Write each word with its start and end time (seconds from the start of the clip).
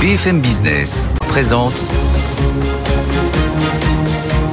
BFM 0.00 0.40
Business 0.40 1.08
présente 1.26 1.84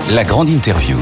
la 0.10 0.24
grande 0.24 0.50
interview. 0.50 0.98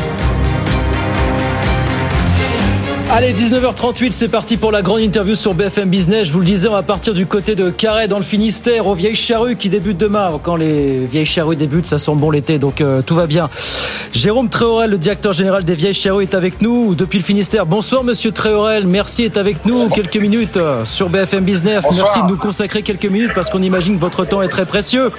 Allez, 3.15 3.31
19h38, 3.31 4.11
c'est 4.11 4.27
parti 4.27 4.57
pour 4.57 4.71
la 4.71 4.81
grande 4.81 5.01
interview 5.01 5.35
sur 5.35 5.53
BFM 5.53 5.87
Business. 5.87 6.29
Je 6.29 6.33
vous 6.33 6.39
le 6.39 6.45
disais, 6.45 6.67
on 6.67 6.71
va 6.71 6.81
partir 6.81 7.13
du 7.13 7.27
côté 7.27 7.53
de 7.53 7.69
Carré 7.69 8.07
dans 8.07 8.18
le 8.18 8.23
Finistère, 8.23 8.88
aux 8.88 8.95
vieilles 8.95 9.13
charrues 9.13 9.55
qui 9.55 9.70
débutent 9.70 10.00
demain. 10.00 10.39
Quand 10.41 10.55
les 10.55 11.05
vieilles 11.05 11.28
charrues 11.28 11.55
débutent, 11.55 11.86
ça 11.86 12.00
sent 12.00 12.15
bon 12.15 12.32
l'été, 12.32 12.57
donc 12.57 12.82
euh, 12.82 13.04
tout 13.04 13.14
va 13.14 13.28
bien. 13.28 13.52
Jérôme 14.14 14.50
Tréorel, 14.50 14.89
le 14.89 14.97
directeur 14.97 15.32
général 15.32 15.64
des 15.64 15.75
vieilles 15.75 15.93
charrues, 15.93 16.23
est 16.23 16.34
avec 16.34 16.60
nous 16.64 16.96
depuis 16.96 17.20
le 17.20 17.23
Finistère. 17.23 17.68
Bonsoir, 17.68 18.04
monsieur 18.04 18.32
Tréorel. 18.32 18.88
Merci 18.88 19.23
d'être 19.23 19.38
avec 19.38 19.64
nous 19.66 19.89
quelques 19.89 20.18
minutes 20.18 20.57
euh, 20.57 20.84
sur 20.84 21.09
BFM 21.09 21.43
Business. 21.43 21.86
Merci 21.95 22.20
de 22.23 22.27
nous 22.27 22.38
consacrer 22.38 22.82
quelques 22.82 23.05
minutes 23.05 23.34
parce 23.36 23.52
qu'on 23.52 23.61
imagine 23.61 23.95
que 23.95 24.02
votre 24.02 24.25
temps 24.25 24.41
est 24.41 24.50
très 24.50 24.66
précieux. 24.66 25.11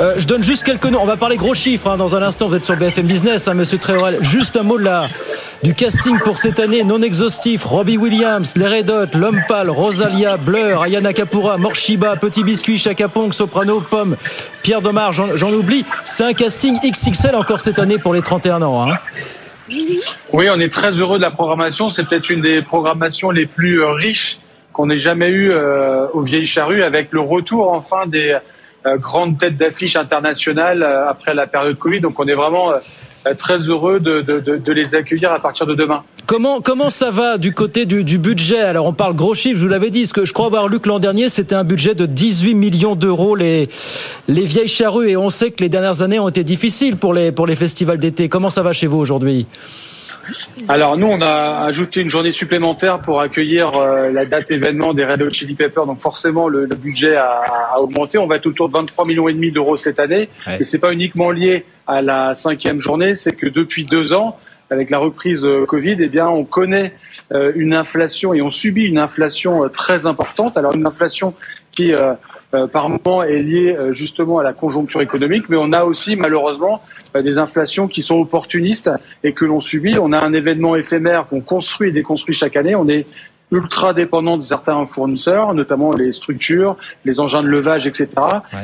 Euh, 0.00 0.14
je 0.18 0.26
donne 0.26 0.42
juste 0.42 0.64
quelques 0.64 0.86
noms. 0.86 1.00
On 1.02 1.06
va 1.06 1.16
parler 1.16 1.36
gros 1.36 1.54
chiffres 1.54 1.88
hein. 1.88 1.96
dans 1.96 2.16
un 2.16 2.22
instant. 2.22 2.48
Vous 2.48 2.56
êtes 2.56 2.64
sur 2.64 2.76
BFM 2.76 3.06
Business, 3.06 3.46
hein, 3.46 3.54
monsieur 3.54 3.78
Tréorel. 3.78 4.18
Juste 4.22 4.56
un 4.56 4.64
mot 4.64 4.76
de 4.76 4.84
la, 4.84 5.08
du 5.62 5.74
casting 5.74 6.18
pour 6.24 6.38
cette 6.38 6.58
année 6.58 6.82
non 6.82 7.00
exhaustif 7.28 7.62
Robbie 7.64 7.98
Williams, 7.98 8.54
Les 8.56 8.66
Red 8.66 8.90
L'Homme 9.14 9.42
Rosalia, 9.68 10.38
Blur, 10.38 10.82
Ayana 10.82 11.12
Kapura, 11.12 11.58
Morshiba, 11.58 12.16
Petit 12.16 12.42
Biscuit, 12.42 12.78
Chaka 12.78 13.06
Ponk, 13.08 13.34
Soprano, 13.34 13.82
Pomme, 13.82 14.16
Pierre 14.62 14.80
Domar, 14.80 15.12
j'en 15.12 15.52
oublie. 15.52 15.84
C'est 16.06 16.24
un 16.24 16.32
casting 16.32 16.78
XXL 16.80 17.34
encore 17.34 17.60
cette 17.60 17.78
année 17.78 17.98
pour 17.98 18.14
les 18.14 18.22
31 18.22 18.62
ans. 18.62 18.90
Hein. 18.90 18.96
Oui, 20.32 20.48
on 20.50 20.58
est 20.58 20.72
très 20.72 20.92
heureux 20.92 21.18
de 21.18 21.22
la 21.22 21.30
programmation. 21.30 21.90
C'est 21.90 22.04
peut-être 22.04 22.30
une 22.30 22.40
des 22.40 22.62
programmations 22.62 23.30
les 23.30 23.44
plus 23.44 23.82
euh, 23.82 23.90
riches 23.90 24.38
qu'on 24.72 24.88
ait 24.88 24.96
jamais 24.96 25.28
eues 25.28 25.50
euh, 25.50 26.06
aux 26.14 26.22
Vieilles 26.22 26.46
Charrues, 26.46 26.82
avec 26.82 27.12
le 27.12 27.20
retour 27.20 27.74
enfin 27.74 28.06
des 28.06 28.38
euh, 28.86 28.96
grandes 28.96 29.36
têtes 29.36 29.58
d'affiche 29.58 29.96
internationales 29.96 30.82
après 30.82 31.34
la 31.34 31.46
période 31.46 31.78
Covid. 31.78 32.00
Donc 32.00 32.18
on 32.18 32.26
est 32.26 32.34
vraiment 32.34 32.72
très 33.34 33.58
heureux 33.58 34.00
de, 34.00 34.72
les 34.72 34.94
accueillir 34.94 35.32
à 35.32 35.40
partir 35.40 35.66
de 35.66 35.74
demain. 35.74 36.02
Comment, 36.26 36.60
comment 36.60 36.90
ça 36.90 37.10
va 37.10 37.38
du 37.38 37.52
côté 37.52 37.86
du, 37.86 38.04
du 38.04 38.18
budget? 38.18 38.60
Alors 38.60 38.86
on 38.86 38.92
parle 38.92 39.14
gros 39.14 39.34
chiffres, 39.34 39.56
je 39.56 39.62
vous 39.62 39.68
l'avais 39.68 39.90
dit, 39.90 40.06
ce 40.06 40.12
que 40.12 40.24
je 40.24 40.32
crois 40.32 40.46
avoir 40.46 40.68
lu 40.68 40.80
que 40.80 40.88
l'an 40.88 40.98
dernier 40.98 41.28
c'était 41.28 41.54
un 41.54 41.64
budget 41.64 41.94
de 41.94 42.06
18 42.06 42.54
millions 42.54 42.96
d'euros 42.96 43.34
les, 43.34 43.68
les 44.28 44.44
vieilles 44.44 44.68
charrues 44.68 45.10
et 45.10 45.16
on 45.16 45.30
sait 45.30 45.50
que 45.50 45.62
les 45.62 45.68
dernières 45.68 46.02
années 46.02 46.18
ont 46.18 46.28
été 46.28 46.44
difficiles 46.44 46.96
pour 46.96 47.14
les, 47.14 47.32
pour 47.32 47.46
les 47.46 47.56
festivals 47.56 47.98
d'été. 47.98 48.28
Comment 48.28 48.50
ça 48.50 48.62
va 48.62 48.72
chez 48.72 48.86
vous 48.86 48.98
aujourd'hui? 48.98 49.46
Alors 50.68 50.96
nous, 50.96 51.06
on 51.06 51.20
a 51.20 51.64
ajouté 51.64 52.00
une 52.00 52.08
journée 52.08 52.32
supplémentaire 52.32 53.00
pour 53.00 53.20
accueillir 53.20 53.74
euh, 53.74 54.10
la 54.10 54.26
date 54.26 54.50
événement 54.50 54.94
des 54.94 55.04
Red 55.04 55.22
Hot 55.22 55.30
Chili 55.30 55.54
Peppers. 55.54 55.86
Donc 55.86 56.00
forcément, 56.00 56.48
le, 56.48 56.66
budget 56.66 57.16
a, 57.16 57.80
augmenté. 57.80 58.18
On 58.18 58.26
va 58.26 58.36
être 58.36 58.46
autour 58.46 58.68
de 58.68 58.74
23 58.74 59.06
millions 59.06 59.28
et 59.28 59.32
demi 59.32 59.50
d'euros 59.50 59.76
cette 59.76 60.00
année. 60.00 60.28
Et 60.58 60.64
c'est 60.64 60.78
pas 60.78 60.92
uniquement 60.92 61.30
lié 61.30 61.64
à 61.86 62.02
la 62.02 62.34
cinquième 62.34 62.78
journée, 62.78 63.14
c'est 63.14 63.32
que 63.32 63.46
depuis 63.46 63.84
deux 63.84 64.12
ans, 64.12 64.38
avec 64.70 64.90
la 64.90 64.98
reprise 64.98 65.46
euh, 65.46 65.64
Covid, 65.64 65.96
eh 65.98 66.08
bien, 66.08 66.28
on 66.28 66.44
connaît 66.44 66.92
euh, 67.32 67.52
une 67.54 67.74
inflation 67.74 68.34
et 68.34 68.42
on 68.42 68.50
subit 68.50 68.84
une 68.84 68.98
inflation 68.98 69.68
très 69.70 70.06
importante. 70.06 70.56
Alors 70.58 70.74
une 70.74 70.86
inflation 70.86 71.34
qui 71.72 71.92
par 72.72 72.88
moment 72.88 73.22
est 73.22 73.40
liée 73.40 73.76
justement 73.90 74.38
à 74.38 74.42
la 74.42 74.52
conjoncture 74.52 75.02
économique, 75.02 75.48
mais 75.48 75.56
on 75.58 75.72
a 75.72 75.84
aussi 75.84 76.16
malheureusement 76.16 76.82
des 77.14 77.38
inflations 77.38 77.88
qui 77.88 78.02
sont 78.02 78.16
opportunistes 78.16 78.90
et 79.22 79.32
que 79.32 79.44
l'on 79.44 79.60
subit. 79.60 79.98
On 80.00 80.12
a 80.12 80.24
un 80.24 80.32
événement 80.32 80.76
éphémère 80.76 81.26
qu'on 81.28 81.40
construit 81.40 81.88
et 81.88 81.92
déconstruit 81.92 82.34
chaque 82.34 82.56
année. 82.56 82.74
On 82.74 82.88
est 82.88 83.06
ultra 83.50 83.94
dépendant 83.94 84.36
de 84.36 84.42
certains 84.42 84.84
fournisseurs, 84.86 85.54
notamment 85.54 85.92
les 85.92 86.12
structures, 86.12 86.76
les 87.04 87.20
engins 87.20 87.42
de 87.42 87.48
levage, 87.48 87.86
etc. 87.86 88.08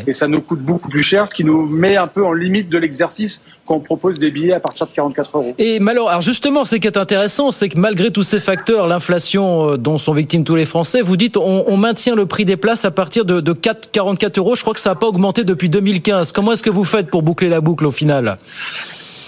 Et 0.07 0.13
ça 0.13 0.29
nous 0.29 0.41
coûte 0.41 0.61
beaucoup 0.61 0.89
plus 0.89 1.03
cher, 1.03 1.27
ce 1.27 1.35
qui 1.35 1.45
nous 1.45 1.67
met 1.67 1.97
un 1.97 2.07
peu 2.07 2.25
en 2.25 2.33
limite 2.33 2.69
de 2.69 2.79
l'exercice 2.79 3.43
quand 3.67 3.77
on 3.77 3.81
propose 3.81 4.19
des 4.19 4.31
billets 4.31 4.53
à 4.53 4.61
partir 4.61 4.87
de 4.87 4.93
44 4.93 5.37
euros. 5.37 5.55
Et 5.59 5.81
malheureusement, 5.81 6.11
alors 6.11 6.21
justement, 6.21 6.65
ce 6.65 6.77
qui 6.77 6.87
est 6.87 6.99
intéressant, 6.99 7.51
c'est 7.51 7.69
que 7.69 7.79
malgré 7.79 8.11
tous 8.11 8.23
ces 8.23 8.41
facteurs, 8.41 8.87
l'inflation 8.87 9.71
euh, 9.71 9.77
dont 9.79 9.97
sont 9.97 10.13
victimes 10.13 10.45
tous 10.45 10.57
les 10.57 10.67
Français, 10.67 11.01
vous 11.01 11.17
dites 11.17 11.37
on, 11.37 11.65
on 11.67 11.77
maintient 11.77 12.15
le 12.15 12.27
prix 12.27 12.45
des 12.45 12.57
places 12.57 12.85
à 12.85 12.91
partir 12.91 13.25
de, 13.25 13.41
de 13.41 13.53
4, 13.53 13.91
44 13.91 14.39
euros. 14.39 14.55
Je 14.55 14.63
crois 14.63 14.75
que 14.75 14.81
ça 14.81 14.91
n'a 14.91 14.97
pas 14.97 15.07
augmenté 15.07 15.45
depuis 15.45 15.71
2015. 15.71 16.33
Comment 16.33 16.53
est-ce 16.53 16.63
que 16.63 16.71
vous 16.71 16.85
faites 16.85 17.09
pour 17.09 17.23
boucler 17.23 17.49
la 17.49 17.61
boucle 17.61 17.87
au 17.87 17.91
final? 17.91 18.37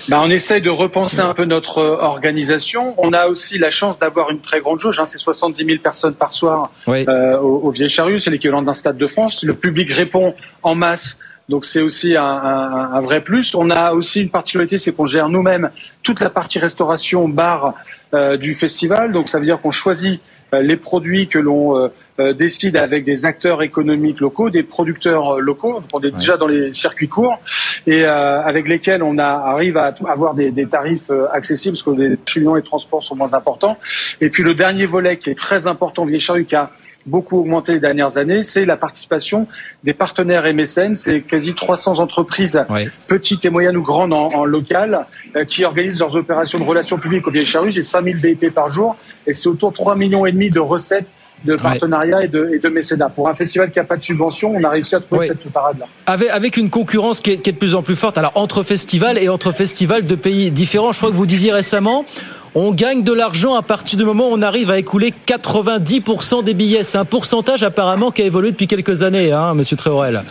Bah, 0.08 0.20
on 0.22 0.30
essaye 0.30 0.60
de 0.60 0.70
repenser 0.70 1.20
un 1.20 1.34
peu 1.34 1.44
notre 1.44 1.78
euh, 1.78 1.98
organisation. 2.00 2.94
On 2.98 3.12
a 3.12 3.26
aussi 3.26 3.58
la 3.58 3.70
chance 3.70 3.98
d'avoir 3.98 4.30
une 4.30 4.40
très 4.40 4.60
grande 4.60 4.78
jauge. 4.78 4.98
Hein, 5.00 5.04
c'est 5.04 5.18
70 5.18 5.64
000 5.64 5.78
personnes 5.78 6.14
par 6.14 6.32
soir 6.32 6.70
euh, 6.88 7.38
au, 7.38 7.60
au 7.64 7.70
Vieille 7.70 7.88
Charrue. 7.88 8.18
C'est 8.18 8.30
l'équivalent 8.30 8.62
d'un 8.62 8.72
stade 8.72 8.96
de 8.96 9.06
France. 9.06 9.42
Le 9.42 9.54
public 9.54 9.90
répond 9.92 10.34
en 10.62 10.74
masse. 10.74 11.18
Donc 11.48 11.64
c'est 11.64 11.80
aussi 11.80 12.16
un, 12.16 12.24
un, 12.24 12.92
un, 12.94 13.00
vrai 13.00 13.20
plus. 13.20 13.54
On 13.54 13.70
a 13.70 13.92
aussi 13.92 14.22
une 14.22 14.30
particularité, 14.30 14.78
c'est 14.78 14.92
qu'on 14.92 15.06
gère 15.06 15.28
nous-mêmes 15.28 15.70
toute 16.02 16.20
la 16.20 16.30
partie 16.30 16.58
restauration 16.58 17.28
bar 17.28 17.74
euh, 18.14 18.36
du 18.36 18.54
festival. 18.54 19.12
Donc 19.12 19.28
ça 19.28 19.38
veut 19.38 19.46
dire 19.46 19.60
qu'on 19.60 19.70
choisit 19.70 20.20
euh, 20.54 20.60
les 20.60 20.76
produits 20.76 21.28
que 21.28 21.38
l'on 21.38 21.90
décide 22.18 22.76
avec 22.76 23.04
des 23.04 23.24
acteurs 23.24 23.62
économiques 23.62 24.20
locaux, 24.20 24.50
des 24.50 24.62
producteurs 24.62 25.40
locaux. 25.40 25.80
on 25.92 26.00
est 26.00 26.10
déjà 26.10 26.36
dans 26.36 26.46
les 26.46 26.72
circuits 26.72 27.08
courts 27.08 27.38
et 27.86 28.04
avec 28.04 28.68
lesquels 28.68 29.02
on 29.02 29.18
a, 29.18 29.24
arrive 29.24 29.76
à 29.76 29.94
avoir 30.08 30.34
des, 30.34 30.50
des 30.50 30.66
tarifs 30.66 31.10
accessibles 31.32 31.76
parce 31.76 31.82
que 31.82 32.02
les 32.02 32.18
chillons 32.26 32.56
et 32.56 32.62
transports 32.62 33.02
sont 33.02 33.16
moins 33.16 33.34
importants. 33.34 33.76
Et 34.20 34.30
puis 34.30 34.42
le 34.42 34.54
dernier 34.54 34.86
volet 34.86 35.16
qui 35.16 35.30
est 35.30 35.34
très 35.34 35.66
important, 35.66 36.04
Vieille 36.04 36.20
Charrue, 36.20 36.44
qui 36.44 36.56
a 36.56 36.70
beaucoup 37.06 37.38
augmenté 37.38 37.72
les 37.72 37.80
dernières 37.80 38.18
années, 38.18 38.42
c'est 38.42 38.64
la 38.64 38.76
participation 38.76 39.46
des 39.84 39.94
partenaires 39.94 40.52
mécènes. 40.52 40.96
C'est 40.96 41.20
quasi 41.20 41.54
300 41.54 41.98
entreprises, 41.98 42.64
petites 43.06 43.44
et 43.44 43.50
moyennes 43.50 43.76
ou 43.76 43.82
grandes 43.82 44.12
en, 44.12 44.32
en 44.32 44.44
local, 44.44 45.06
qui 45.46 45.64
organisent 45.64 46.00
leurs 46.00 46.16
opérations 46.16 46.58
de 46.58 46.64
relations 46.64 46.98
publiques 46.98 47.26
au 47.26 47.30
Vieille 47.30 47.44
Charrue. 47.44 47.70
J'ai 47.70 47.82
5000 47.82 48.16
VIP 48.16 48.52
par 48.52 48.68
jour 48.68 48.96
et 49.26 49.34
c'est 49.34 49.48
autour 49.48 49.70
de 49.70 49.76
3 49.76 49.96
millions 49.96 50.26
et 50.26 50.32
demi 50.32 50.50
de 50.50 50.60
recettes 50.60 51.08
de 51.44 51.56
partenariat 51.56 52.24
et, 52.24 52.28
de, 52.28 52.50
et, 52.54 52.58
de, 52.58 52.68
mécénat. 52.68 53.08
Pour 53.08 53.28
un 53.28 53.34
festival 53.34 53.70
qui 53.70 53.78
n'a 53.78 53.84
pas 53.84 53.96
de 53.96 54.02
subvention, 54.02 54.54
on 54.54 54.64
a 54.64 54.70
réussi 54.70 54.94
à 54.94 55.00
trouver 55.00 55.26
cette 55.26 55.48
parade-là. 55.50 55.86
Avec, 56.06 56.30
avec, 56.30 56.56
une 56.56 56.70
concurrence 56.70 57.20
qui 57.20 57.32
est, 57.32 57.38
qui 57.38 57.50
est, 57.50 57.52
de 57.52 57.58
plus 57.58 57.74
en 57.74 57.82
plus 57.82 57.96
forte, 57.96 58.18
alors 58.18 58.32
entre 58.34 58.62
festivals 58.62 59.18
et 59.18 59.28
entre 59.28 59.52
festivals 59.52 60.06
de 60.06 60.14
pays 60.14 60.50
différents, 60.50 60.92
je 60.92 60.98
crois 60.98 61.10
que 61.10 61.16
vous 61.16 61.26
disiez 61.26 61.52
récemment, 61.52 62.04
on 62.58 62.72
gagne 62.72 63.02
de 63.02 63.12
l'argent 63.12 63.54
à 63.54 63.60
partir 63.60 63.98
du 63.98 64.06
moment 64.06 64.30
où 64.30 64.32
on 64.32 64.40
arrive 64.40 64.70
à 64.70 64.78
écouler 64.78 65.12
90% 65.26 66.42
des 66.42 66.54
billets. 66.54 66.82
C'est 66.82 66.96
un 66.96 67.04
pourcentage 67.04 67.62
apparemment 67.62 68.10
qui 68.10 68.22
a 68.22 68.24
évolué 68.24 68.50
depuis 68.50 68.66
quelques 68.66 69.02
années, 69.02 69.30
hein, 69.30 69.52
Monsieur 69.52 69.76
Tréorel. 69.76 70.22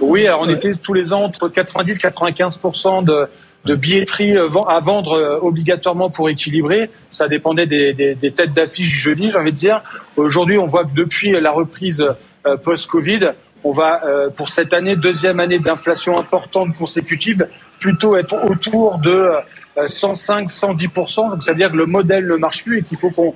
Oui, 0.00 0.28
alors 0.28 0.42
on 0.42 0.48
était 0.48 0.74
tous 0.74 0.94
les 0.94 1.12
ans 1.12 1.22
entre 1.22 1.48
90 1.48 1.98
95% 1.98 3.04
de 3.04 3.26
de 3.64 3.74
billetterie 3.74 4.36
euh, 4.36 4.48
à 4.68 4.80
vendre 4.80 5.12
euh, 5.12 5.38
obligatoirement 5.40 6.10
pour 6.10 6.28
équilibrer. 6.28 6.90
Ça 7.10 7.28
dépendait 7.28 7.66
des, 7.66 7.92
des, 7.92 8.14
des 8.14 8.32
têtes 8.32 8.52
d'affiche 8.52 8.88
jeudi, 8.88 9.30
j'ai 9.30 9.38
envie 9.38 9.52
de 9.52 9.56
dire. 9.56 9.82
Aujourd'hui, 10.16 10.58
on 10.58 10.66
voit 10.66 10.84
que 10.84 10.94
depuis 10.94 11.32
la 11.32 11.50
reprise 11.50 12.04
euh, 12.46 12.56
post-Covid, 12.56 13.32
on 13.62 13.72
va, 13.72 14.00
pour 14.36 14.48
cette 14.48 14.72
année, 14.72 14.96
deuxième 14.96 15.38
année 15.38 15.58
d'inflation 15.58 16.18
importante 16.18 16.74
consécutive, 16.78 17.46
plutôt 17.78 18.16
être 18.16 18.34
autour 18.50 18.96
de 18.96 19.32
105-110%. 19.76 21.30
Donc, 21.32 21.42
ça 21.42 21.52
veut 21.52 21.58
dire 21.58 21.70
que 21.70 21.76
le 21.76 21.84
modèle 21.84 22.26
ne 22.26 22.36
marche 22.36 22.64
plus 22.64 22.78
et 22.78 22.82
qu'il 22.82 22.96
faut 22.96 23.10
qu'on 23.10 23.34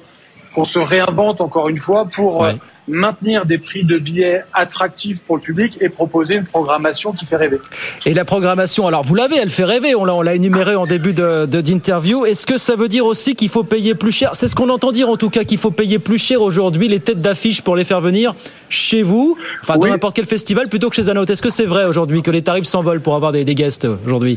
qu'on 0.55 0.65
se 0.65 0.79
réinvente 0.79 1.41
encore 1.41 1.69
une 1.69 1.79
fois 1.79 2.07
pour 2.07 2.47
maintenir 2.87 3.47
des 3.47 3.57
prix 3.57 3.83
de 3.83 3.97
billets 3.97 4.43
attractifs 4.53 5.23
pour 5.25 5.37
le 5.37 5.43
public 5.43 5.79
et 5.81 5.89
proposer 5.89 6.35
une 6.35 6.45
programmation 6.45 7.13
qui 7.13 7.25
fait 7.25 7.37
rêver. 7.37 7.59
Et 8.05 8.13
la 8.13 8.27
programmation, 8.27 8.87
alors 8.87 9.03
vous 9.03 9.15
l'avez, 9.15 9.37
elle 9.39 9.49
fait 9.49 9.65
rêver, 9.65 9.95
on 9.95 10.05
l'a 10.05 10.35
énuméré 10.35 10.75
en 10.75 10.87
début 10.87 11.15
d'interview. 11.15 11.47
De, 11.47 11.61
d'interview. 11.61 12.27
Est-ce 12.27 12.47
que 12.47 12.59
ça 12.59 12.77
veut 12.77 12.89
dire 12.89 13.07
aussi 13.07 13.35
qu'il 13.35 13.49
faut 13.49 13.65
payer 13.65 13.95
plus 13.95 14.13
cher? 14.13 14.35
C'est 14.35 14.49
ce 14.49 14.55
qu'on 14.55 14.69
entend 14.69 14.93
dire 14.93 15.09
en 15.09 15.17
tout 15.17 15.31
cas, 15.31 15.45
qu'il 15.45 15.59
faut 15.59 15.71
payer 15.71 15.99
plus 15.99 16.19
cher 16.19 16.43
aujourd'hui 16.43 16.89
les 16.89 17.01
têtes 17.01 17.23
d'affiche 17.23 17.63
pour 17.63 17.75
les 17.75 17.85
faire 17.85 18.03
venir 18.03 18.35
chez 18.69 19.03
vous, 19.03 19.37
enfin 19.63 19.79
dans 19.79 19.89
n'importe 19.89 20.17
quel 20.17 20.27
festival 20.27 20.69
plutôt 20.69 20.91
que 20.91 20.97
chez 20.97 21.09
un 21.09 21.17
autre. 21.17 21.33
Est-ce 21.33 21.43
que 21.43 21.51
c'est 21.51 21.67
vrai 21.67 21.85
aujourd'hui 21.85 22.23
que 22.23 22.31
les 22.31 22.43
tarifs 22.43 22.67
s'envolent 22.67 23.01
pour 23.01 23.15
avoir 23.15 23.33
des, 23.33 23.45
des 23.45 23.55
guests 23.55 23.87
aujourd'hui? 24.07 24.37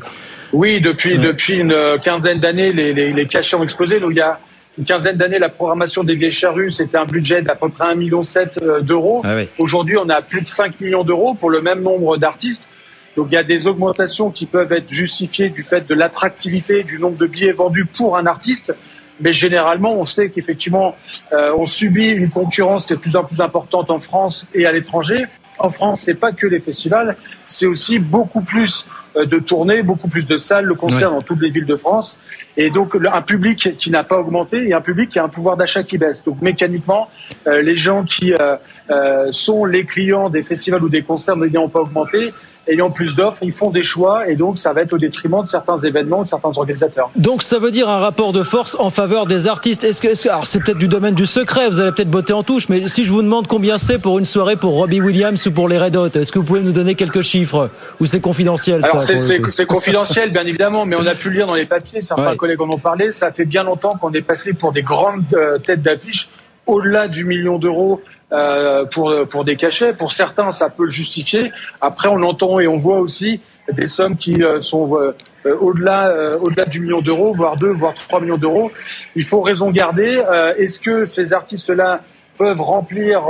Oui, 0.54 0.80
depuis, 0.80 1.18
depuis 1.18 1.56
une 1.56 1.76
quinzaine 2.02 2.40
d'années, 2.40 2.72
les, 2.72 2.94
les, 2.94 3.12
les 3.12 3.26
cachets 3.26 3.58
ont 3.58 3.64
explosé. 3.64 4.00
Donc 4.00 4.12
il 4.12 4.18
y 4.18 4.22
a 4.22 4.40
une 4.78 4.86
quinzaine 4.86 5.18
d'années, 5.18 5.40
la 5.40 5.50
programmation 5.50 6.04
des 6.04 6.16
Vieilles 6.16 6.32
Charrues, 6.32 6.72
c'était 6.72 6.98
un 6.98 7.06
budget 7.06 7.42
d'à 7.42 7.56
peu 7.56 7.70
près 7.70 7.86
1,7 7.86 7.98
million 7.98 8.22
euh, 8.62 8.82
d'euros. 8.82 9.22
Ah 9.24 9.36
Aujourd'hui, 9.58 9.98
on 9.98 10.08
a 10.10 10.22
plus 10.22 10.42
de 10.42 10.48
5 10.48 10.80
millions 10.82 11.04
d'euros 11.04 11.34
pour 11.34 11.50
le 11.50 11.62
même 11.62 11.82
nombre 11.82 12.18
d'artistes. 12.18 12.70
Donc 13.16 13.30
il 13.32 13.34
y 13.34 13.38
a 13.38 13.44
des 13.44 13.66
augmentations 13.66 14.30
qui 14.30 14.46
peuvent 14.46 14.72
être 14.72 14.92
justifiées 14.92 15.50
du 15.50 15.64
fait 15.64 15.88
de 15.88 15.96
l'attractivité 15.96 16.84
du 16.84 17.00
nombre 17.00 17.18
de 17.18 17.26
billets 17.26 17.52
vendus 17.52 17.86
pour 17.86 18.16
un 18.16 18.28
artiste. 18.28 18.76
Mais 19.20 19.34
généralement, 19.34 19.94
on 19.94 20.04
sait 20.04 20.30
qu'effectivement, 20.30 20.96
euh, 21.34 21.50
on 21.58 21.66
subit 21.66 22.10
une 22.10 22.30
concurrence 22.30 22.86
qui 22.86 22.94
est 22.94 22.98
de 22.98 23.02
plus 23.02 23.16
en 23.16 23.24
plus 23.24 23.42
importante 23.42 23.90
en 23.90 24.00
France 24.00 24.46
et 24.54 24.68
à 24.68 24.72
l'étranger. 24.72 25.26
En 25.60 25.70
France, 25.70 26.02
c'est 26.02 26.16
pas 26.16 26.32
que 26.32 26.48
les 26.48 26.60
festivals, 26.60 27.16
c'est 27.46 27.66
aussi 27.66 28.00
beaucoup 28.00 28.42
plus 28.42 28.86
euh, 29.16 29.26
de 29.26 29.40
tournées, 29.40 29.82
beaucoup 29.82 30.08
plus 30.08 30.28
de 30.28 30.38
salles, 30.38 30.66
le 30.66 30.76
concert 30.76 31.12
dans 31.12 31.22
toutes 31.22 31.42
les 31.42 31.50
villes 31.50 31.66
de 31.66 31.76
France. 31.76 32.18
Et 32.56 32.70
donc 32.70 32.96
un 32.96 33.22
public 33.22 33.78
qui 33.78 33.90
n'a 33.90 34.04
pas 34.04 34.18
augmenté 34.18 34.68
et 34.68 34.74
un 34.74 34.82
public 34.82 35.10
qui 35.10 35.20
a 35.20 35.24
un 35.24 35.30
pouvoir 35.30 35.58
d'achat 35.58 35.84
qui 35.84 35.98
baisse. 35.98 36.24
Donc 36.24 36.42
mécaniquement, 36.42 37.10
euh, 37.48 37.62
les 37.62 37.78
gens 37.78 38.04
qui 38.04 38.34
euh, 38.34 39.32
sont 39.32 39.66
les 39.66 39.86
clients 39.86 40.30
des 40.30 40.44
festivals 40.44 40.84
ou 40.84 40.90
des 40.90 41.02
concerts 41.02 41.38
n'ayant 41.38 41.70
pas 41.70 41.80
augmenté, 41.80 42.34
ayant 42.68 42.90
plus 42.90 43.16
d'offres, 43.16 43.40
ils 43.42 43.52
font 43.52 43.70
des 43.70 43.82
choix 43.82 44.30
et 44.30 44.36
donc 44.36 44.58
ça 44.58 44.74
va 44.74 44.82
être 44.82 44.94
au 44.94 44.98
détriment 44.98 45.42
de 45.42 45.48
certains 45.48 45.78
événements, 45.78 46.24
de 46.24 46.28
certains 46.28 46.58
organisateurs. 46.58 47.10
Donc 47.16 47.44
ça 47.44 47.60
veut 47.60 47.72
dire 47.72 47.90
un 47.90 48.00
rapport 48.00 48.34
de 48.34 48.44
force 48.44 48.76
en 48.80 48.90
faveur 48.90 49.26
des 49.26 49.48
artistes. 49.48 49.84
Est-ce 49.84 50.02
que, 50.02 50.08
est 50.08 50.14
-ce 50.14 50.30
alors 50.30 50.46
c'est 50.46 50.60
peut-être 50.60 50.78
du 50.78 50.88
domaine 50.88 51.16
du 51.16 51.26
secret, 51.26 51.68
vous 51.68 51.80
allez 51.80 51.92
peut-être 51.92 52.10
botter 52.10 52.34
en 52.34 52.44
touche, 52.44 52.70
mais 52.70 52.88
si 52.88 53.04
je 53.06 53.12
vous 53.12 53.22
demande 53.22 53.48
combien 53.48 53.78
c'est 53.78 54.00
pour 54.00 54.20
une 54.20 54.26
soirée 54.26 54.56
pour 54.56 54.74
Robbie 54.74 55.02
Williams 55.02 55.46
ou 55.48 55.52
pour 55.52 55.68
les 55.68 55.78
Red 55.78 55.96
Hot, 55.96 56.10
est-ce 56.10 56.32
que 56.32 56.40
vous 56.40 56.46
pouvez 56.46 56.62
nous 56.62 56.74
donner 56.74 56.96
quelques 56.96 57.22
chiffres 57.22 57.70
ou 58.00 58.06
c'est 58.06 58.22
confidentiel 58.22 58.84
alors 58.84 59.02
c'est 59.02 59.66
confidentiel 59.66 60.32
bien 60.32 60.46
évidemment, 60.46 60.86
mais 60.86 60.96
on 60.96 61.06
a 61.06 61.16
pu 61.16 61.30
le 61.30 61.36
lire 61.38 61.48
dans 61.48 61.54
les 61.54 61.66
papiers, 61.66 62.02
certains 62.02 62.36
collègues 62.36 62.62
en 62.62 62.70
ont 62.70 62.78
parlé. 62.78 63.12
Ça 63.12 63.32
fait 63.32 63.46
bien 63.46 63.64
longtemps 63.64 63.94
qu'on 64.00 64.12
est 64.14 64.22
passé 64.22 64.54
pour 64.54 64.72
des 64.72 64.82
grandes 64.82 65.24
euh, 65.34 65.58
têtes 65.58 65.82
d'affiche 65.82 66.30
au-delà 66.66 67.08
du 67.08 67.24
million 67.24 67.58
d'euros 67.58 68.02
euh, 68.34 68.84
pour, 68.84 69.14
pour 69.30 69.46
des 69.46 69.56
cachets. 69.56 69.94
Pour 69.94 70.12
certains, 70.12 70.52
ça 70.52 70.70
peut 70.70 70.84
le 70.84 70.90
justifier. 70.90 71.54
Après, 71.80 72.10
on 72.10 72.22
entend 72.24 72.60
et 72.60 72.68
on 72.68 72.76
voit 72.76 73.00
aussi 73.00 73.40
des 73.72 73.88
sommes 73.88 74.18
qui 74.18 74.44
euh, 74.44 74.60
sont 74.60 74.98
euh, 74.98 75.14
au-delà 75.62 76.38
au-delà 76.42 76.66
du 76.66 76.82
million 76.82 77.00
d'euros, 77.00 77.32
voire 77.32 77.56
deux, 77.56 77.72
voire 77.72 77.94
trois 77.94 78.20
millions 78.20 78.38
d'euros. 78.38 78.70
Il 79.16 79.24
faut 79.24 79.42
raison 79.42 79.72
garder. 79.72 80.22
Est-ce 80.58 80.78
que 80.78 81.06
ces 81.06 81.32
artistes-là 81.32 82.02
peuvent 82.38 82.60
remplir 82.60 83.22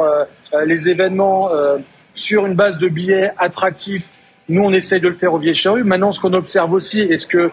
les 0.66 0.90
événements 0.90 1.52
sur 2.16 2.48
une 2.48 2.56
base 2.56 2.80
de 2.80 2.88
billets 2.88 3.32
attractifs? 3.38 4.10
Nous, 4.50 4.64
on 4.64 4.74
essaye 4.74 5.00
de 5.00 5.08
le 5.08 5.14
faire 5.14 5.32
au 5.32 5.38
Vieille 5.38 5.54
Charrue. 5.54 5.84
Maintenant, 5.84 6.12
ce 6.12 6.20
qu'on 6.20 6.34
observe 6.34 6.74
aussi, 6.74 7.02
et 7.02 7.18
ce 7.18 7.28
que 7.28 7.52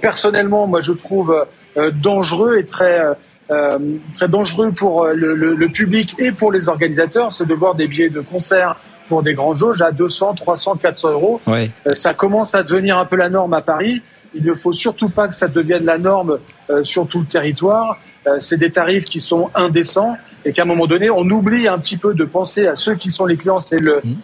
personnellement, 0.00 0.66
moi, 0.66 0.80
je 0.80 0.94
trouve 0.94 1.44
dangereux 1.76 2.56
et 2.56 2.64
très 2.64 3.02
euh, 3.50 3.78
très 4.12 4.26
dangereux 4.26 4.72
pour 4.72 5.04
euh, 5.04 5.12
le, 5.14 5.36
le, 5.36 5.54
le, 5.54 5.68
public 5.68 6.16
et 6.18 6.32
pour 6.32 6.50
les 6.50 6.68
organisateurs, 6.68 7.30
c'est 7.30 7.46
de 7.46 7.54
voir 7.54 7.76
des 7.76 7.86
billets 7.86 8.08
de 8.08 8.20
concert 8.20 8.76
pour 9.08 9.22
des 9.22 9.34
grands 9.34 9.54
jauges 9.54 9.82
à 9.82 9.92
200, 9.92 10.34
300, 10.34 10.76
400 10.76 11.12
euros. 11.12 11.40
Euh, 11.48 11.68
ça 11.92 12.12
commence 12.12 12.56
à 12.56 12.64
devenir 12.64 12.98
un 12.98 13.04
peu 13.04 13.14
la 13.14 13.28
norme 13.28 13.54
à 13.54 13.60
Paris. 13.60 14.02
Il 14.34 14.44
ne 14.44 14.52
faut 14.52 14.72
surtout 14.72 15.08
pas 15.10 15.28
que 15.28 15.34
ça 15.34 15.46
devienne 15.46 15.84
la 15.84 15.96
norme 15.96 16.40
sur 16.82 17.06
tout 17.06 17.20
le 17.20 17.26
territoire. 17.26 17.98
c'est 18.38 18.58
des 18.58 18.70
tarifs 18.70 19.04
qui 19.04 19.20
sont 19.20 19.48
indécents 19.54 20.18
et 20.44 20.52
qu'à 20.52 20.62
un 20.62 20.66
moment 20.66 20.86
donné, 20.86 21.08
on 21.08 21.22
oublie 21.30 21.68
un 21.68 21.78
petit 21.78 21.96
peu 21.96 22.12
de 22.12 22.24
penser 22.24 22.66
à 22.66 22.74
ceux 22.74 22.96
qui 22.96 23.10
sont 23.10 23.24
les 23.24 23.36
clients, 23.36 23.60
c'est 23.60 23.78
le, 23.78 24.00
mmh. 24.02 24.14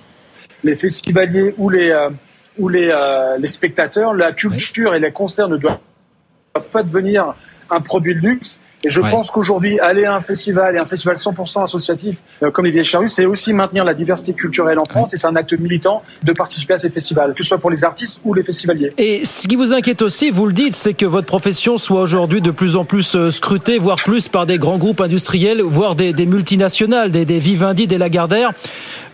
les 0.65 0.75
festivaliers 0.75 1.55
ou 1.57 1.71
les, 1.71 1.97
ou 2.59 2.69
les, 2.69 2.95
les 3.39 3.49
spectateurs. 3.49 4.13
La 4.13 4.33
culture 4.33 4.95
et 4.95 5.01
les 5.01 5.13
concerts 5.13 5.49
ne 5.49 5.57
doivent 5.57 5.79
pas 6.73 6.83
devenir 6.83 7.35
un 7.71 7.81
produit 7.81 8.15
de 8.15 8.21
luxe 8.21 8.61
et 8.84 8.88
je 8.88 9.00
pense 9.00 9.31
qu'aujourd'hui, 9.31 9.79
aller 9.81 10.05
à 10.05 10.14
un 10.14 10.20
festival 10.20 10.75
et 10.75 10.79
un 10.79 10.84
festival 10.84 11.17
100% 11.17 11.64
associatif 11.64 12.19
euh, 12.43 12.50
comme 12.50 12.64
les 12.64 12.70
Vieilles 12.70 12.84
Charrues, 12.84 13.08
c'est 13.08 13.26
aussi 13.26 13.52
maintenir 13.52 13.84
la 13.84 13.94
diversité 13.94 14.32
culturelle 14.32 14.79
en 14.79 14.84
France 14.84 15.14
et 15.14 15.17
c'est 15.17 15.26
un 15.26 15.37
acte 15.37 15.52
militant 15.58 16.02
de 16.23 16.32
participer 16.32 16.75
à 16.75 16.79
ces 16.79 16.90
festivals, 16.90 17.34
que 17.34 17.43
ce 17.43 17.50
soit 17.50 17.58
pour 17.58 17.70
les 17.70 17.84
artistes 17.84 18.20
ou 18.25 18.34
les 18.34 18.43
festivaliers. 18.43 18.93
Et 18.99 19.25
ce 19.25 19.46
qui 19.46 19.56
vous 19.56 19.73
inquiète 19.73 20.02
aussi, 20.02 20.31
vous 20.31 20.46
le 20.46 20.52
dites, 20.52 20.75
c'est 20.75 20.94
que 20.94 21.06
votre 21.06 21.26
profession 21.26 21.79
soit 21.79 22.00
aujourd'hui 22.00 22.40
de 22.40 22.50
plus 22.50 22.76
en 22.76 22.84
plus 22.84 23.14
euh, 23.14 23.31
scrutée, 23.31 23.79
voire 23.79 23.96
plus 23.96 24.29
par 24.29 24.46
des 24.46 24.58
grands 24.58 24.79
groupes 24.79 25.00
industriels, 25.00 25.62
voire 25.62 25.94
des, 25.94 26.12
des 26.12 26.26
multinationales, 26.26 27.12
des, 27.12 27.25
des 27.25 27.38
Vivendi, 27.38 27.87
des 27.87 27.99
Lagardère, 27.99 28.52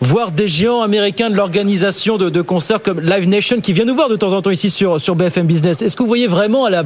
voire 0.00 0.30
des 0.30 0.48
géants 0.48 0.82
américains 0.82 1.28
de 1.28 1.36
l'organisation 1.36 2.16
de, 2.16 2.30
de, 2.30 2.42
concerts 2.42 2.82
comme 2.82 3.00
Live 3.00 3.28
Nation 3.28 3.60
qui 3.60 3.72
vient 3.72 3.84
nous 3.84 3.94
voir 3.94 4.08
de 4.08 4.16
temps 4.16 4.32
en 4.32 4.40
temps 4.40 4.50
ici 4.50 4.70
sur, 4.70 5.00
sur 5.00 5.14
BFM 5.14 5.46
Business. 5.46 5.82
Est-ce 5.82 5.96
que 5.96 6.02
vous 6.02 6.08
voyez 6.08 6.26
vraiment 6.26 6.64
à 6.64 6.70
la 6.70 6.84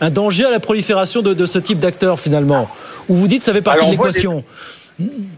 un 0.00 0.10
danger 0.10 0.44
à 0.44 0.50
la 0.50 0.60
prolifération 0.60 1.20
de, 1.20 1.34
de 1.34 1.46
ce 1.46 1.58
type 1.58 1.78
d'acteurs? 1.78 2.11
Finalement 2.18 2.68
Ou 3.08 3.16
vous 3.16 3.28
dites 3.28 3.42
ça 3.42 3.52
fait 3.52 3.62
partie 3.62 3.86
de 3.86 3.90
l'équation 3.90 4.44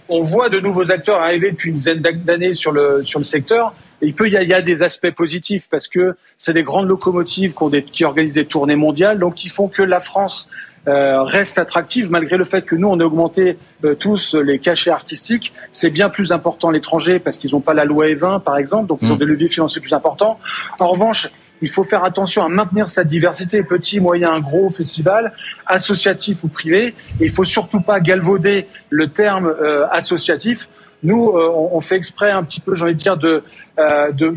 On 0.08 0.22
voit 0.22 0.48
de 0.48 0.60
nouveaux 0.60 0.90
acteurs 0.90 1.20
arriver 1.20 1.50
depuis 1.50 1.70
une 1.70 1.76
dizaine 1.76 2.00
d'années 2.00 2.52
sur 2.52 2.72
le, 2.72 3.02
sur 3.02 3.18
le 3.18 3.24
secteur. 3.24 3.74
Et 4.02 4.06
il 4.06 4.14
peut 4.14 4.28
y, 4.28 4.36
a, 4.36 4.60
des 4.60 4.82
aspects 4.82 5.10
positifs 5.10 5.68
parce 5.70 5.88
que 5.88 6.16
c'est 6.36 6.52
des 6.52 6.64
grandes 6.64 6.88
locomotives 6.88 7.54
qui, 7.54 7.82
qui 7.84 8.04
organisent 8.04 8.34
des 8.34 8.44
tournées 8.44 8.74
mondiales, 8.74 9.18
donc 9.18 9.34
qui 9.34 9.48
font 9.48 9.68
que 9.68 9.82
la 9.82 10.00
France 10.00 10.48
euh, 10.86 11.22
reste 11.22 11.58
attractive 11.58 12.10
malgré 12.10 12.36
le 12.36 12.44
fait 12.44 12.62
que 12.62 12.74
nous 12.74 12.88
on 12.88 13.00
a 13.00 13.04
augmenté 13.04 13.56
euh, 13.84 13.94
tous 13.94 14.34
les 14.34 14.58
cachets 14.58 14.90
artistiques. 14.90 15.54
C'est 15.70 15.88
bien 15.88 16.10
plus 16.10 16.32
important 16.32 16.68
à 16.68 16.72
l'étranger 16.72 17.18
parce 17.18 17.38
qu'ils 17.38 17.52
n'ont 17.52 17.60
pas 17.60 17.72
la 17.72 17.86
loi 17.86 18.06
E20 18.08 18.42
par 18.42 18.58
exemple, 18.58 18.88
donc 18.88 18.98
ils 19.00 19.10
ont 19.10 19.14
mmh. 19.14 19.18
des 19.18 19.24
leviers 19.24 19.48
financiers 19.48 19.80
plus 19.80 19.94
importants. 19.94 20.38
En 20.78 20.88
revanche, 20.88 21.30
il 21.64 21.70
faut 21.70 21.82
faire 21.82 22.04
attention 22.04 22.44
à 22.44 22.48
maintenir 22.48 22.86
cette 22.86 23.08
diversité, 23.08 23.62
petit, 23.62 23.98
moyen, 23.98 24.38
gros 24.38 24.70
festival, 24.70 25.32
associatif 25.66 26.44
ou 26.44 26.48
privé. 26.48 26.94
Et 27.20 27.24
il 27.24 27.30
faut 27.30 27.44
surtout 27.44 27.80
pas 27.80 28.00
galvauder 28.00 28.66
le 28.90 29.08
terme 29.08 29.46
euh, 29.46 29.86
associatif. 29.90 30.68
Nous, 31.02 31.30
euh, 31.30 31.70
on, 31.72 31.80
fait 31.80 31.96
exprès 31.96 32.30
un 32.30 32.42
petit 32.42 32.60
peu, 32.60 32.74
j'ai 32.74 32.84
envie 32.84 32.94
de 32.94 32.98
dire, 32.98 33.16
de, 33.16 33.42
euh, 33.78 34.12
de, 34.12 34.28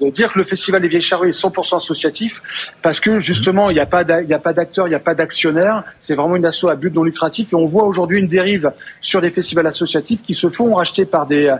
de 0.00 0.10
dire 0.10 0.32
que 0.32 0.38
le 0.38 0.44
festival 0.44 0.80
des 0.82 0.88
Vieilles 0.88 1.00
Charrues 1.00 1.30
est 1.30 1.44
100% 1.46 1.76
associatif 1.76 2.42
parce 2.80 3.00
que 3.00 3.18
justement 3.18 3.70
il 3.70 3.74
n'y 3.74 3.80
a 3.80 3.86
pas 3.86 4.04
d'acteurs, 4.04 4.86
il 4.86 4.90
n'y 4.90 4.96
a 4.96 5.00
pas 5.00 5.14
d'actionnaires, 5.14 5.84
c'est 5.98 6.14
vraiment 6.14 6.36
une 6.36 6.46
asso 6.46 6.64
à 6.68 6.76
but 6.76 6.94
non 6.94 7.02
lucratif 7.02 7.52
et 7.52 7.56
on 7.56 7.66
voit 7.66 7.84
aujourd'hui 7.84 8.18
une 8.18 8.28
dérive 8.28 8.72
sur 9.00 9.20
des 9.20 9.30
festivals 9.30 9.66
associatifs 9.66 10.22
qui 10.22 10.34
se 10.34 10.48
font 10.48 10.74
racheter 10.74 11.04
par 11.06 11.26
des 11.26 11.54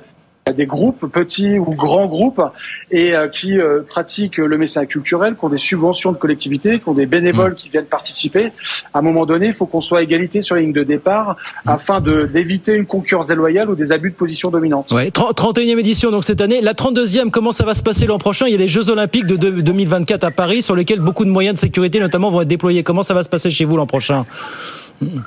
des 0.53 0.67
groupes, 0.67 1.07
petits 1.11 1.59
ou 1.59 1.75
grands 1.75 2.07
groupes, 2.07 2.43
et 2.91 3.15
euh, 3.15 3.29
qui 3.29 3.59
euh, 3.59 3.81
pratiquent 3.87 4.39
le 4.39 4.59
mécénat 4.59 4.87
culturel, 4.87 5.37
qui 5.37 5.45
ont 5.45 5.49
des 5.49 5.59
subventions 5.59 6.13
de 6.13 6.17
collectivités, 6.17 6.81
qui 6.81 6.89
ont 6.89 6.95
des 6.95 7.07
bénévoles 7.07 7.53
mmh. 7.53 7.57
qui 7.57 7.69
viennent 7.69 7.85
participer. 7.87 8.53
À 8.93 8.99
un 8.99 9.03
moment 9.03 9.27
donné, 9.27 9.47
il 9.47 9.53
faut 9.53 9.67
qu'on 9.67 9.81
soit 9.81 9.99
à 9.99 10.03
égalité 10.03 10.43
sur 10.43 10.55
la 10.55 10.63
ligne 10.63 10.73
de 10.73 10.83
départ 10.83 11.37
mmh. 11.65 11.71
afin 11.71 12.01
d'éviter 12.01 12.75
une 12.75 12.87
concurrence 12.87 13.27
déloyale 13.27 13.71
ou 13.71 13.75
des 13.75 13.93
abus 13.93 14.11
de 14.11 14.17
position 14.17 14.51
dominante. 14.51 14.91
Ouais, 14.93 15.09
31e 15.09 15.79
édition 15.79 16.11
donc 16.11 16.25
cette 16.25 16.41
année. 16.41 16.61
La 16.61 16.75
32e, 16.75 17.31
comment 17.31 17.53
ça 17.53 17.65
va 17.65 17.75
se 17.75 17.83
passer 17.83 18.07
l'an 18.07 18.19
prochain? 18.19 18.47
Il 18.47 18.53
y 18.53 18.55
a 18.55 18.59
les 18.59 18.69
Jeux 18.69 18.91
Olympiques 18.91 19.27
de 19.27 19.37
2024 19.37 20.25
à 20.25 20.31
Paris 20.31 20.63
sur 20.63 20.75
lesquels 20.75 21.01
beaucoup 21.01 21.25
de 21.25 21.31
moyens 21.31 21.55
de 21.57 21.61
sécurité 21.61 22.01
notamment 22.01 22.31
vont 22.31 22.43
être 22.43 22.49
déployés. 22.49 22.83
Comment 22.83 23.03
ça 23.03 23.15
va 23.15 23.23
se 23.23 23.29
passer 23.29 23.51
chez 23.51 23.65
vous 23.65 23.77
l'an 23.77 23.87
prochain? 23.87 24.25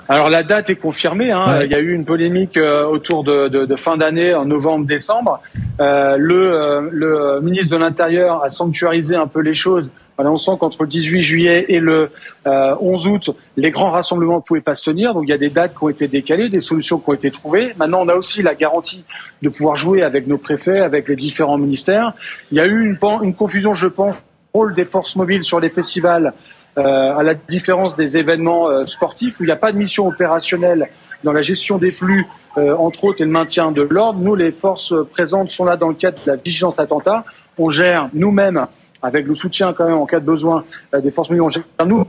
Alors 0.07 0.29
la 0.29 0.43
date 0.43 0.69
est 0.69 0.75
confirmée. 0.75 1.31
Hein. 1.31 1.61
Il 1.63 1.71
y 1.71 1.75
a 1.75 1.79
eu 1.79 1.93
une 1.93 2.05
polémique 2.05 2.57
euh, 2.57 2.85
autour 2.85 3.23
de, 3.23 3.47
de, 3.47 3.65
de 3.65 3.75
fin 3.75 3.97
d'année, 3.97 4.33
en 4.33 4.45
novembre-décembre. 4.45 5.41
Euh, 5.79 6.15
le, 6.17 6.53
euh, 6.53 6.89
le, 6.91 7.41
ministre 7.41 7.75
de 7.75 7.81
l'Intérieur 7.81 8.43
a 8.43 8.49
sanctuarisé 8.49 9.15
un 9.15 9.27
peu 9.27 9.41
les 9.41 9.53
choses 9.53 9.89
en 10.17 10.25
annonçant 10.25 10.57
qu'entre 10.57 10.83
le 10.83 10.89
18 10.89 11.23
juillet 11.23 11.65
et 11.69 11.79
le 11.79 12.11
11 12.45 13.07
août, 13.07 13.29
les 13.57 13.71
grands 13.71 13.89
rassemblements 13.89 14.35
ne 14.35 14.41
pouvaient 14.41 14.61
pas 14.61 14.75
se 14.75 14.83
tenir. 14.83 15.15
Donc 15.15 15.23
il 15.23 15.29
y 15.29 15.33
a 15.33 15.39
des 15.39 15.49
dates 15.49 15.73
qui 15.75 15.83
ont 15.83 15.89
été 15.89 16.07
décalées, 16.07 16.49
des 16.49 16.59
solutions 16.59 16.99
qui 16.99 17.09
ont 17.09 17.13
été 17.13 17.31
trouvées. 17.31 17.73
Maintenant, 17.77 18.01
on 18.03 18.07
a 18.09 18.13
aussi 18.13 18.43
la 18.43 18.53
garantie 18.53 19.03
de 19.41 19.49
pouvoir 19.49 19.75
jouer 19.75 20.03
avec 20.03 20.27
nos 20.27 20.37
préfets, 20.37 20.81
avec 20.81 21.07
les 21.07 21.15
différents 21.15 21.57
ministères. 21.57 22.13
Il 22.51 22.59
y 22.59 22.61
a 22.61 22.67
eu 22.67 22.85
une, 22.85 22.97
une 23.23 23.33
confusion, 23.33 23.73
je 23.73 23.87
pense, 23.87 24.13
rôle 24.53 24.75
des 24.75 24.85
forces 24.85 25.15
mobiles 25.15 25.45
sur 25.45 25.59
les 25.59 25.69
festivals 25.69 26.27
euh, 26.27 26.31
à 26.77 27.23
la 27.23 27.33
différence 27.33 27.95
des 27.95 28.17
événements 28.17 28.67
euh, 28.69 28.83
sportifs 28.83 29.39
où 29.39 29.43
il 29.43 29.47
n'y 29.47 29.51
a 29.51 29.57
pas 29.57 29.71
de 29.71 29.77
mission 29.77 30.07
opérationnelle 30.07 30.89
dans 31.23 31.31
la 31.31 31.41
gestion 31.41 31.77
des 31.77 31.91
flux, 31.91 32.25
euh, 32.57 32.75
entre 32.75 33.05
autres, 33.05 33.21
et 33.21 33.25
le 33.25 33.31
maintien 33.31 33.71
de 33.71 33.81
l'ordre. 33.81 34.19
Nous, 34.19 34.35
les 34.35 34.51
forces 34.51 34.93
présentes 35.11 35.49
sont 35.49 35.65
là 35.65 35.77
dans 35.77 35.89
le 35.89 35.93
cadre 35.93 36.17
de 36.25 36.31
la 36.31 36.37
vigilance 36.37 36.79
attentat. 36.79 37.23
On 37.57 37.69
gère 37.69 38.09
nous-mêmes, 38.13 38.65
avec 39.01 39.27
le 39.27 39.35
soutien 39.35 39.73
quand 39.73 39.85
même 39.85 39.97
en 39.97 40.05
cas 40.05 40.19
de 40.19 40.25
besoin 40.25 40.63
des 41.01 41.11
forces 41.11 41.29
militaires, 41.29 41.63
nous 41.85 42.07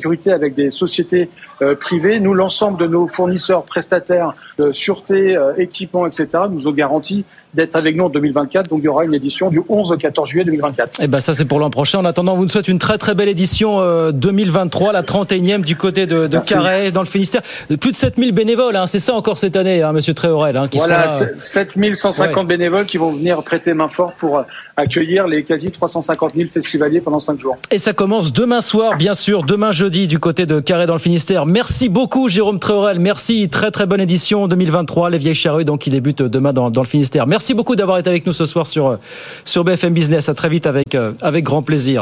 sécurité 0.00 0.32
avec 0.32 0.54
des 0.54 0.70
sociétés 0.70 1.28
euh, 1.60 1.74
privées. 1.74 2.20
Nous, 2.20 2.32
l'ensemble 2.32 2.80
de 2.80 2.86
nos 2.86 3.06
fournisseurs, 3.06 3.64
prestataires 3.64 4.34
de 4.58 4.72
sûreté, 4.72 5.36
euh, 5.36 5.52
équipements, 5.58 6.06
etc., 6.06 6.28
nous 6.50 6.68
ont 6.68 6.72
garanti 6.72 7.24
d'être 7.52 7.76
avec 7.76 7.96
nous 7.96 8.04
en 8.04 8.08
2024. 8.08 8.70
Donc, 8.70 8.78
il 8.80 8.84
y 8.84 8.88
aura 8.88 9.04
une 9.04 9.12
édition 9.12 9.50
du 9.50 9.60
11 9.68 9.92
au 9.92 9.96
14 9.96 10.28
juillet 10.28 10.44
2024. 10.44 11.00
Et 11.00 11.04
eh 11.04 11.06
ben, 11.06 11.20
ça, 11.20 11.34
c'est 11.34 11.44
pour 11.44 11.58
l'an 11.58 11.68
prochain. 11.68 11.98
En 11.98 12.04
attendant, 12.04 12.34
on 12.34 12.36
vous 12.36 12.48
souhaite 12.48 12.68
une 12.68 12.78
très, 12.78 12.96
très 12.96 13.14
belle 13.14 13.28
édition 13.28 13.78
2023, 14.12 14.88
euh, 14.88 14.92
la 14.92 15.02
31e 15.02 15.62
du 15.62 15.76
côté 15.76 16.06
de, 16.06 16.26
de 16.28 16.38
Carré, 16.38 16.92
dans 16.92 17.00
le 17.00 17.06
Finistère. 17.06 17.42
Plus 17.80 17.90
de 17.90 17.96
7000 17.96 18.32
bénévoles, 18.32 18.76
hein, 18.76 18.86
c'est 18.86 19.00
ça 19.00 19.14
encore 19.14 19.36
cette 19.36 19.56
année, 19.56 19.82
hein, 19.82 19.92
monsieur 19.92 20.14
Tréorel. 20.14 20.56
Hein, 20.56 20.68
qui 20.68 20.78
voilà, 20.78 21.08
7150 21.08 22.46
bénévoles 22.46 22.86
qui 22.86 22.96
vont 22.96 23.12
venir 23.12 23.42
prêter 23.42 23.74
main 23.74 23.88
forte 23.88 24.14
pour 24.16 24.44
accueillir 24.76 25.26
les 25.26 25.42
quasi 25.42 25.70
350 25.70 26.34
000 26.36 26.48
festivaliers 26.48 27.00
pendant 27.00 27.20
5 27.20 27.38
jours. 27.38 27.58
Et 27.70 27.78
ça 27.78 27.92
commence 27.92 28.32
demain 28.32 28.60
soir, 28.60 28.96
bien 28.96 29.14
sûr, 29.14 29.42
demain 29.42 29.72
jeudi 29.72 29.89
du 29.90 30.20
côté 30.20 30.46
de 30.46 30.60
Carré 30.60 30.86
dans 30.86 30.92
le 30.92 31.00
Finistère. 31.00 31.46
Merci 31.46 31.88
beaucoup 31.88 32.28
Jérôme 32.28 32.60
Tréorel. 32.60 33.00
Merci, 33.00 33.48
très 33.48 33.72
très 33.72 33.86
bonne 33.86 34.00
édition 34.00 34.46
2023, 34.46 35.10
les 35.10 35.18
vieilles 35.18 35.34
charrues 35.34 35.64
qui 35.80 35.90
débutent 35.90 36.22
demain 36.22 36.52
dans, 36.52 36.68
le 36.68 36.84
Finistère. 36.86 37.26
Merci 37.26 37.54
beaucoup 37.54 37.74
d'avoir 37.74 37.98
été 37.98 38.08
avec 38.08 38.24
nous 38.24 38.32
ce 38.32 38.44
soir 38.44 38.68
sur 38.68 38.98
sur 39.44 39.64
BFM 39.64 39.92
Business. 39.92 40.28
À 40.28 40.34
très 40.34 40.48
vite 40.48 40.66
avec 40.66 40.94
euh, 40.94 41.12
avec 41.22 41.44
grand 41.44 41.62
plaisir. 41.62 41.98